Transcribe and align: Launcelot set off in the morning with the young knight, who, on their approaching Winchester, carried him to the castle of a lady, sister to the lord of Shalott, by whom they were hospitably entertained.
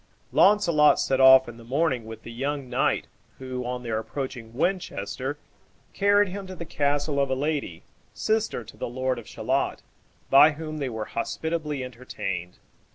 Launcelot 0.31 0.99
set 0.99 1.21
off 1.21 1.47
in 1.47 1.57
the 1.57 1.63
morning 1.63 2.05
with 2.07 2.23
the 2.23 2.31
young 2.31 2.67
knight, 2.67 3.05
who, 3.37 3.63
on 3.63 3.83
their 3.83 3.99
approaching 3.99 4.51
Winchester, 4.51 5.37
carried 5.93 6.29
him 6.29 6.47
to 6.47 6.55
the 6.55 6.65
castle 6.65 7.19
of 7.19 7.29
a 7.29 7.35
lady, 7.35 7.83
sister 8.11 8.63
to 8.63 8.75
the 8.77 8.89
lord 8.89 9.19
of 9.19 9.27
Shalott, 9.27 9.83
by 10.31 10.53
whom 10.53 10.79
they 10.79 10.89
were 10.89 11.05
hospitably 11.05 11.83
entertained. 11.83 12.57